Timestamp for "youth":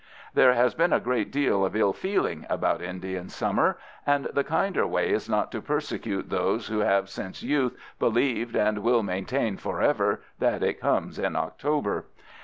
7.43-7.77